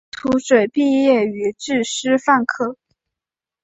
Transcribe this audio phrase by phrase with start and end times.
[0.17, 1.27] 黄土水毕业
[1.59, 2.75] 自师范科